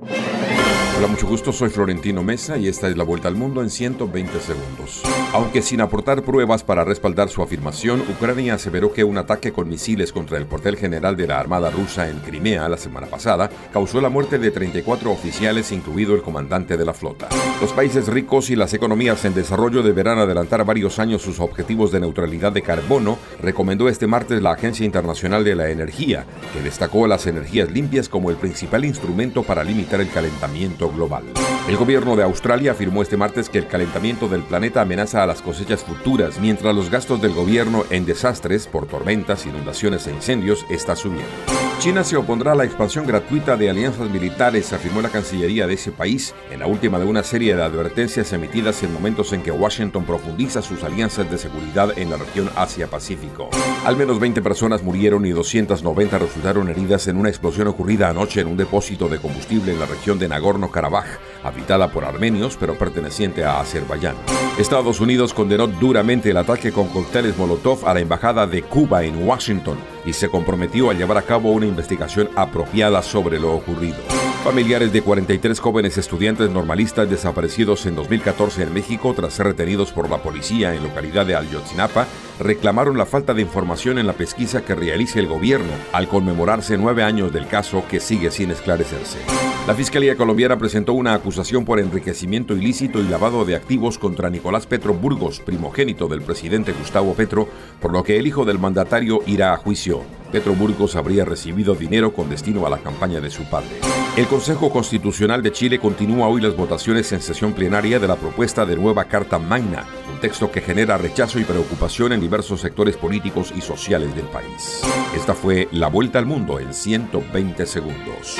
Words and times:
Thank 0.00 0.56
you 0.56 0.61
Hola, 1.02 1.10
mucho 1.10 1.26
gusto, 1.26 1.52
soy 1.52 1.68
Florentino 1.68 2.22
Mesa 2.22 2.56
y 2.58 2.68
esta 2.68 2.88
es 2.88 2.96
la 2.96 3.02
vuelta 3.02 3.26
al 3.26 3.34
mundo 3.34 3.60
en 3.60 3.70
120 3.70 4.38
segundos. 4.38 5.02
Aunque 5.32 5.60
sin 5.60 5.80
aportar 5.80 6.22
pruebas 6.22 6.62
para 6.62 6.84
respaldar 6.84 7.28
su 7.28 7.42
afirmación, 7.42 8.04
Ucrania 8.08 8.54
aseveró 8.54 8.92
que 8.92 9.02
un 9.02 9.18
ataque 9.18 9.52
con 9.52 9.68
misiles 9.68 10.12
contra 10.12 10.38
el 10.38 10.46
cuartel 10.46 10.76
general 10.76 11.16
de 11.16 11.26
la 11.26 11.40
Armada 11.40 11.70
rusa 11.70 12.08
en 12.08 12.20
Crimea 12.20 12.68
la 12.68 12.76
semana 12.76 13.08
pasada 13.08 13.50
causó 13.72 14.00
la 14.00 14.10
muerte 14.10 14.38
de 14.38 14.52
34 14.52 15.10
oficiales, 15.10 15.72
incluido 15.72 16.14
el 16.14 16.22
comandante 16.22 16.76
de 16.76 16.84
la 16.84 16.94
flota. 16.94 17.28
Los 17.60 17.72
países 17.72 18.06
ricos 18.06 18.50
y 18.50 18.54
las 18.54 18.72
economías 18.72 19.24
en 19.24 19.34
desarrollo 19.34 19.82
deberán 19.82 20.18
adelantar 20.18 20.64
varios 20.64 21.00
años 21.00 21.22
sus 21.22 21.40
objetivos 21.40 21.90
de 21.90 21.98
neutralidad 21.98 22.52
de 22.52 22.62
carbono, 22.62 23.18
recomendó 23.40 23.88
este 23.88 24.06
martes 24.06 24.40
la 24.40 24.52
Agencia 24.52 24.86
Internacional 24.86 25.42
de 25.42 25.56
la 25.56 25.70
Energía, 25.70 26.26
que 26.52 26.62
destacó 26.62 27.08
las 27.08 27.26
energías 27.26 27.72
limpias 27.72 28.08
como 28.08 28.30
el 28.30 28.36
principal 28.36 28.84
instrumento 28.84 29.42
para 29.42 29.64
limitar 29.64 30.00
el 30.00 30.08
calentamiento 30.08 30.91
global. 30.92 31.24
El 31.68 31.76
gobierno 31.76 32.16
de 32.16 32.24
Australia 32.24 32.72
afirmó 32.72 33.02
este 33.02 33.16
martes 33.16 33.48
que 33.48 33.58
el 33.58 33.68
calentamiento 33.68 34.28
del 34.28 34.42
planeta 34.42 34.82
amenaza 34.82 35.22
a 35.22 35.26
las 35.26 35.42
cosechas 35.42 35.84
futuras, 35.84 36.40
mientras 36.40 36.74
los 36.74 36.90
gastos 36.90 37.22
del 37.22 37.34
gobierno 37.34 37.84
en 37.90 38.04
desastres 38.04 38.66
por 38.66 38.86
tormentas, 38.86 39.46
inundaciones 39.46 40.06
e 40.06 40.12
incendios 40.12 40.66
está 40.68 40.96
subiendo. 40.96 41.61
China 41.82 42.04
se 42.04 42.16
opondrá 42.16 42.52
a 42.52 42.54
la 42.54 42.64
expansión 42.64 43.08
gratuita 43.08 43.56
de 43.56 43.68
alianzas 43.68 44.08
militares, 44.08 44.72
afirmó 44.72 45.02
la 45.02 45.08
Cancillería 45.08 45.66
de 45.66 45.74
ese 45.74 45.90
país, 45.90 46.32
en 46.52 46.60
la 46.60 46.68
última 46.68 46.96
de 47.00 47.06
una 47.06 47.24
serie 47.24 47.56
de 47.56 47.62
advertencias 47.64 48.32
emitidas 48.32 48.84
en 48.84 48.94
momentos 48.94 49.32
en 49.32 49.42
que 49.42 49.50
Washington 49.50 50.04
profundiza 50.04 50.62
sus 50.62 50.84
alianzas 50.84 51.28
de 51.28 51.38
seguridad 51.38 51.98
en 51.98 52.10
la 52.10 52.18
región 52.18 52.48
Asia-Pacífico. 52.54 53.50
Al 53.84 53.96
menos 53.96 54.20
20 54.20 54.42
personas 54.42 54.84
murieron 54.84 55.26
y 55.26 55.30
290 55.30 56.18
resultaron 56.18 56.68
heridas 56.68 57.08
en 57.08 57.16
una 57.16 57.30
explosión 57.30 57.66
ocurrida 57.66 58.08
anoche 58.08 58.42
en 58.42 58.46
un 58.46 58.56
depósito 58.56 59.08
de 59.08 59.18
combustible 59.18 59.72
en 59.72 59.80
la 59.80 59.86
región 59.86 60.20
de 60.20 60.28
Nagorno-Karabaj, 60.28 61.18
habitada 61.44 61.90
por 61.90 62.04
armenios 62.04 62.56
pero 62.58 62.76
perteneciente 62.76 63.44
a 63.44 63.60
Azerbaiyán. 63.60 64.16
Estados 64.58 65.00
Unidos 65.00 65.32
condenó 65.32 65.66
duramente 65.66 66.30
el 66.30 66.36
ataque 66.36 66.72
con 66.72 66.88
cócteles 66.88 67.36
Molotov 67.38 67.88
a 67.88 67.94
la 67.94 68.00
embajada 68.00 68.46
de 68.46 68.62
Cuba 68.62 69.02
en 69.04 69.26
Washington 69.26 69.78
y 70.04 70.12
se 70.12 70.28
comprometió 70.28 70.90
a 70.90 70.94
llevar 70.94 71.18
a 71.18 71.22
cabo 71.22 71.52
una 71.52 71.66
investigación 71.66 72.28
apropiada 72.36 73.02
sobre 73.02 73.40
lo 73.40 73.54
ocurrido. 73.54 73.98
Familiares 74.44 74.92
de 74.92 75.02
43 75.02 75.60
jóvenes 75.60 75.96
estudiantes 75.98 76.50
normalistas 76.50 77.08
desaparecidos 77.08 77.86
en 77.86 77.94
2014 77.94 78.64
en 78.64 78.74
México 78.74 79.14
tras 79.14 79.34
ser 79.34 79.46
retenidos 79.46 79.92
por 79.92 80.10
la 80.10 80.20
policía 80.20 80.74
en 80.74 80.82
localidad 80.82 81.24
de 81.24 81.36
Ayotzinapa 81.36 82.08
reclamaron 82.38 82.98
la 82.98 83.06
falta 83.06 83.34
de 83.34 83.42
información 83.42 83.98
en 83.98 84.06
la 84.06 84.12
pesquisa 84.12 84.64
que 84.64 84.74
realice 84.74 85.18
el 85.18 85.26
gobierno 85.26 85.72
al 85.92 86.08
conmemorarse 86.08 86.78
nueve 86.78 87.02
años 87.02 87.32
del 87.32 87.46
caso 87.46 87.84
que 87.88 88.00
sigue 88.00 88.30
sin 88.30 88.50
esclarecerse. 88.50 89.18
La 89.66 89.74
Fiscalía 89.74 90.16
colombiana 90.16 90.58
presentó 90.58 90.92
una 90.92 91.14
acusación 91.14 91.64
por 91.64 91.78
enriquecimiento 91.78 92.56
ilícito 92.56 92.98
y 92.98 93.06
lavado 93.06 93.44
de 93.44 93.54
activos 93.54 93.96
contra 93.96 94.28
Nicolás 94.28 94.66
Petro 94.66 94.92
Burgos, 94.92 95.38
primogénito 95.38 96.08
del 96.08 96.22
presidente 96.22 96.72
Gustavo 96.72 97.14
Petro, 97.14 97.48
por 97.80 97.92
lo 97.92 98.02
que 98.02 98.18
el 98.18 98.26
hijo 98.26 98.44
del 98.44 98.58
mandatario 98.58 99.20
irá 99.24 99.54
a 99.54 99.56
juicio. 99.56 100.02
Petro 100.32 100.54
Burgos 100.54 100.96
habría 100.96 101.24
recibido 101.24 101.74
dinero 101.74 102.12
con 102.12 102.28
destino 102.28 102.66
a 102.66 102.70
la 102.70 102.78
campaña 102.78 103.20
de 103.20 103.30
su 103.30 103.44
padre. 103.44 103.68
El 104.16 104.26
Consejo 104.26 104.70
Constitucional 104.70 105.42
de 105.42 105.52
Chile 105.52 105.78
continúa 105.78 106.26
hoy 106.26 106.40
las 106.40 106.56
votaciones 106.56 107.12
en 107.12 107.20
sesión 107.20 107.52
plenaria 107.52 108.00
de 108.00 108.08
la 108.08 108.16
propuesta 108.16 108.66
de 108.66 108.76
nueva 108.76 109.04
Carta 109.04 109.38
Magna, 109.38 109.84
un 110.22 110.28
texto 110.28 110.52
que 110.52 110.60
genera 110.60 110.96
rechazo 110.96 111.40
y 111.40 111.44
preocupación 111.44 112.12
en 112.12 112.20
diversos 112.20 112.60
sectores 112.60 112.96
políticos 112.96 113.52
y 113.56 113.60
sociales 113.60 114.14
del 114.14 114.26
país. 114.26 114.80
Esta 115.16 115.34
fue 115.34 115.66
la 115.72 115.88
vuelta 115.88 116.20
al 116.20 116.26
mundo 116.26 116.60
en 116.60 116.72
120 116.72 117.66
segundos. 117.66 118.36